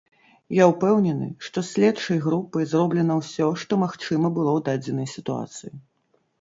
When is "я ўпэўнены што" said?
0.59-1.63